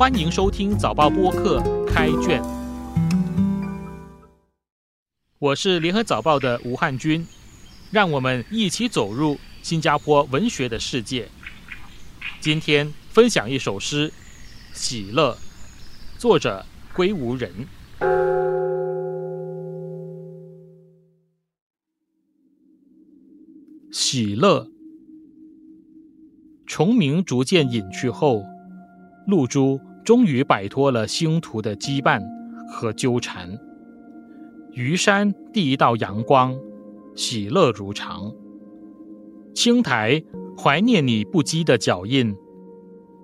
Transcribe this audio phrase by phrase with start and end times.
[0.00, 2.42] 欢迎收听早报播客开卷，
[5.38, 7.26] 我是联合早报的吴汉军，
[7.92, 11.28] 让我们一起走入新加坡文学的世界。
[12.40, 14.08] 今天分享一首诗
[14.72, 15.34] 《喜乐》，
[16.18, 16.64] 作者
[16.94, 17.52] 归无人。
[23.92, 24.66] 喜乐，
[26.66, 28.42] 虫鸣逐渐隐去后，
[29.26, 29.78] 露珠。
[30.10, 32.20] 终于摆脱了星途的羁绊
[32.68, 33.56] 和纠缠，
[34.72, 36.58] 余山第一道阳光，
[37.14, 38.34] 喜乐如常。
[39.54, 40.20] 青苔
[40.58, 42.36] 怀念你不羁的脚印，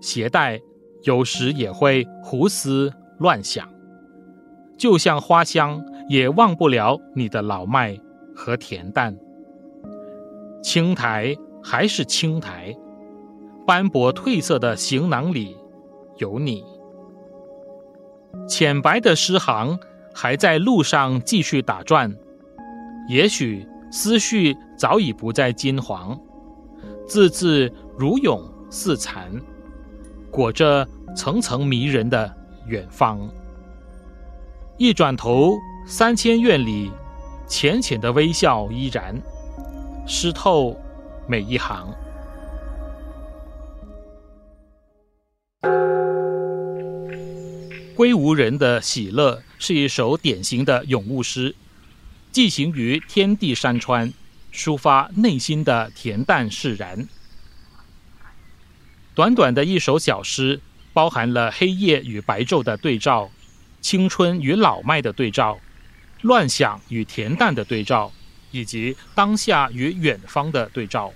[0.00, 0.60] 鞋带
[1.02, 3.68] 有时也会胡思乱想，
[4.78, 7.98] 就像花香也忘不了你的老迈
[8.32, 9.18] 和恬淡。
[10.62, 12.72] 青苔还是青苔，
[13.66, 15.56] 斑驳褪色的行囊里。
[16.18, 16.64] 有你，
[18.48, 19.78] 浅白的诗行
[20.14, 22.14] 还在路上继续打转，
[23.08, 26.18] 也许思绪早已不再金黄，
[27.06, 29.30] 字字如涌似残，
[30.30, 32.32] 裹着层层迷人的
[32.66, 33.28] 远方。
[34.76, 35.54] 一转头，
[35.86, 36.90] 三千院里
[37.46, 39.20] 浅浅的微笑依然，
[40.06, 40.76] 湿透
[41.26, 41.88] 每一行。
[47.96, 51.54] 归无人的喜乐是一首典型的咏物诗，
[52.30, 54.12] 寄行于天地山川，
[54.52, 57.08] 抒发内心的恬淡释然。
[59.14, 60.60] 短短的一首小诗，
[60.92, 63.30] 包含了黑夜与白昼的对照，
[63.80, 65.58] 青春与老迈的对照，
[66.20, 68.12] 乱想与恬淡的对照，
[68.50, 71.14] 以及当下与远方的对照。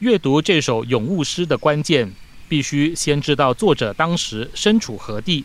[0.00, 2.12] 阅读这首咏物诗的关键。
[2.48, 5.44] 必须先知道作者当时身处何地，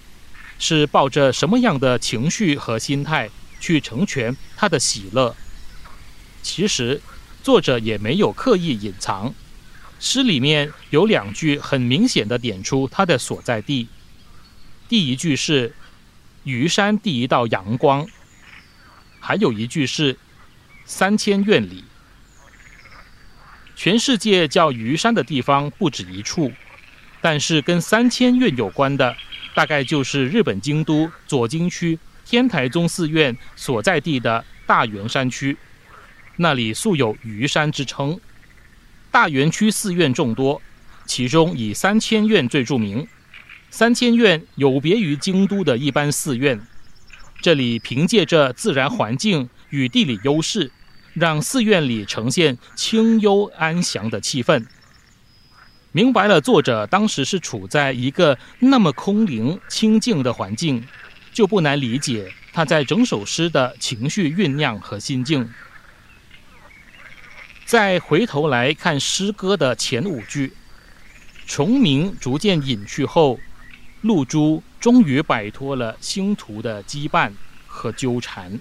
[0.58, 3.30] 是抱着什么样的情绪和心态
[3.60, 5.36] 去成全他的喜乐。
[6.42, 7.02] 其实，
[7.44, 9.34] 作者也没有刻意隐藏，
[10.00, 13.88] 诗里面有两句很明显的点出他的所在地。
[14.90, 15.76] 第一句是
[16.44, 18.08] “虞山第一道阳光”，
[19.20, 20.18] 还有一句是
[20.86, 21.84] “三千院里”。
[23.76, 26.52] 全世界叫虞山的地方不止一处。
[27.24, 29.16] 但是跟三千院有关的，
[29.56, 35.58] 大概就是日本京都左京区天台宗寺院所在地的大圆山区，
[36.36, 38.20] 那里素有鱼山之称。
[39.10, 40.62] 大圆区寺院众多，
[41.06, 43.08] 其中以三千院最著名。
[43.72, 46.60] 三千院有别于京都的一般寺院，
[47.42, 50.70] 这里凭借着自然环境与地理优势，
[51.14, 54.66] 让寺院里呈现清幽安详的气氛。
[55.96, 60.84] 明白了，作者当时是处在一个那么空灵清静的环境，
[61.32, 65.48] 就不难理解他在整首诗的情绪酝酿和心境。
[67.64, 70.54] 再回头来看诗歌的前五句，
[71.46, 73.40] 虫鸣逐渐隐去后，
[74.02, 77.32] 露珠终于摆脱了星途的羁绊
[77.68, 78.60] 和纠缠，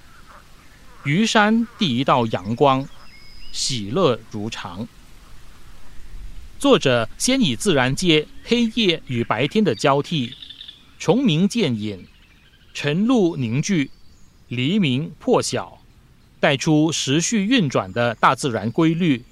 [1.04, 2.86] 余山第一道阳光，
[3.52, 4.86] 喜乐如常。
[6.62, 10.32] 作者先以自然界黑夜与白天的交替，
[10.96, 12.06] 虫鸣渐隐，
[12.72, 13.90] 晨露凝聚，
[14.46, 15.82] 黎明破晓，
[16.38, 19.24] 带出时序运转的大自然规律，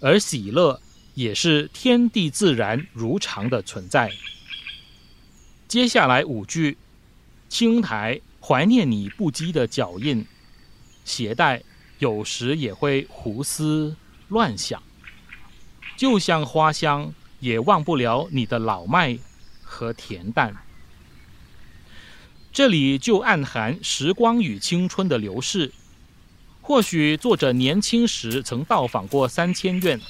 [0.00, 0.80] 而喜乐
[1.14, 4.10] 也是天地自然如常的存在。
[5.68, 6.76] 接下来五句，
[7.48, 10.26] 青苔怀念你不羁的脚印，
[11.04, 11.62] 携带
[12.00, 13.94] 有时也会胡思
[14.26, 14.82] 乱想。
[15.96, 19.18] 就像花香，也忘不了你的老迈
[19.62, 20.54] 和恬淡。
[22.52, 25.72] 这里就暗含时光与青春的流逝。
[26.60, 30.00] 或许作者年轻时曾到访过三千院，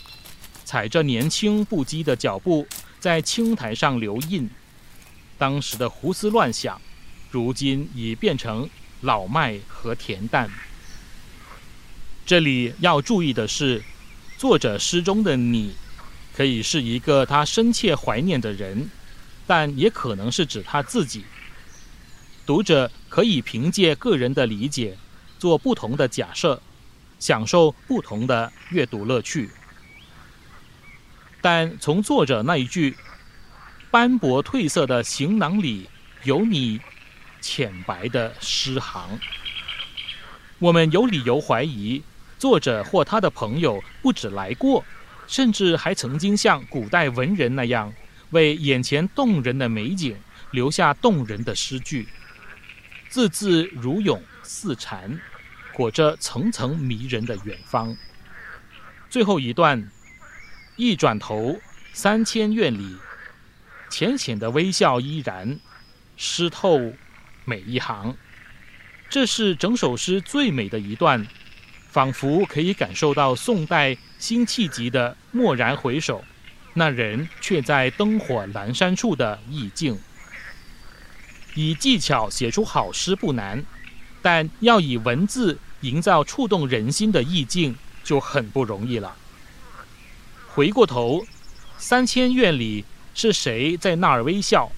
[0.65, 2.67] 踩着年轻不羁的脚步
[2.99, 4.51] 在青苔上留印。
[5.39, 6.81] 当时的胡思乱想，
[7.31, 8.69] 如今已变成
[9.03, 10.51] 老迈和恬淡。
[12.25, 13.85] 这里要注意的是。
[14.39, 15.75] 作者诗中的你，
[16.35, 18.91] 可以是一个他深切怀念的人，
[19.47, 21.25] 但也可能是指他自己。
[22.45, 24.99] 读者可以凭借个人的理解，
[25.39, 26.61] 做不同的假设，
[27.19, 29.51] 享受不同的阅读乐趣。
[31.41, 32.95] 但从作者那一句
[33.91, 35.89] “斑驳褪色的行囊里
[36.25, 36.79] 有你”
[37.41, 39.19] 浅白的诗行，
[40.59, 42.03] 我们有理由怀疑。
[42.39, 44.85] 作者或他的朋友不止来过，
[45.27, 47.93] 甚至还曾经像古代文人那样，
[48.31, 50.17] 为眼前动人的美景
[50.51, 52.07] 留下动人的诗句，
[53.09, 55.19] 字字如涌似禅，
[55.73, 57.97] 裹着层层迷人的远方。
[59.09, 59.91] 最后一段，
[60.77, 61.59] 一转头，
[61.93, 62.97] 三千院里，
[63.89, 65.59] 浅浅的微笑依然，
[66.17, 66.93] 湿透
[67.45, 68.17] 每一行。
[69.09, 71.27] 这是整首诗最美的一段。
[71.97, 76.23] 仿佛可以感受到宋代辛弃疾的“蓦然回首，
[76.75, 79.99] 那人却在灯火阑珊处”的意境。
[81.55, 83.65] 以技巧写出好诗不难，
[84.21, 89.17] 但要以文字营造触动人心的意境就很不容易了。
[90.49, 91.25] 回过头，
[91.79, 92.85] 三千院里
[93.15, 94.71] 是谁在那儿微笑？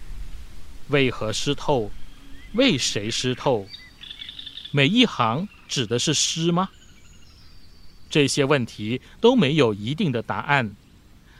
[0.86, 1.90] 为何湿透？
[2.52, 3.66] 为谁湿透？
[4.70, 6.68] 每一行指的是诗吗？
[8.10, 10.75] 这些问题都没有一定的答案，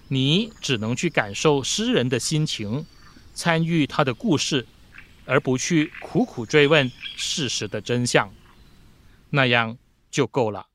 [0.09, 2.85] 你只能去感受诗人的心情，
[3.35, 4.67] 参与他的故事，
[5.25, 8.31] 而不去苦苦追问事实的真相，
[9.31, 9.77] 那样
[10.11, 10.67] 就够了。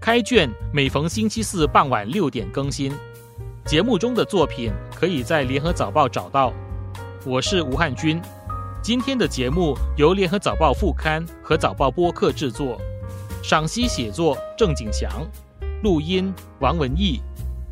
[0.00, 2.92] 开卷每逢星期四傍晚六点更新，
[3.64, 6.52] 节目中的作品可以在联合早报找到。
[7.24, 8.20] 我是吴汉军。
[8.84, 12.78] 今天的节目由联合早报副刊和早报播客制作，
[13.42, 15.26] 赏析写作郑景祥，
[15.82, 17.18] 录音王文义，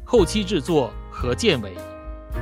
[0.07, 1.75] 后期制作何建伟。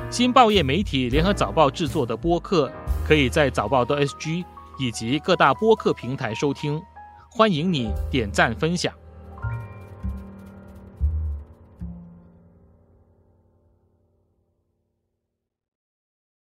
[0.08, 2.70] 新报业媒体联合早报制作的播客，
[3.04, 4.44] 可以在早报的 SG
[4.78, 6.80] 以及各大播客平台收听，
[7.28, 8.94] 欢迎你点赞分享。